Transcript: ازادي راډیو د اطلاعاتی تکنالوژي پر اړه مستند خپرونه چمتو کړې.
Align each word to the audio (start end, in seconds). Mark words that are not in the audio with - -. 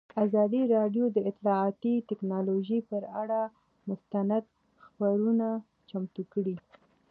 ازادي 0.25 0.61
راډیو 0.75 1.05
د 1.11 1.17
اطلاعاتی 1.29 1.93
تکنالوژي 2.09 2.79
پر 2.89 3.03
اړه 3.21 3.41
مستند 3.89 4.43
خپرونه 4.85 5.47
چمتو 5.89 6.23
کړې. 6.33 6.55